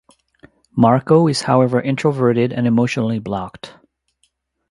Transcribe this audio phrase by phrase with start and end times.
[0.75, 3.75] Marco is however introverted and emotionally blocked.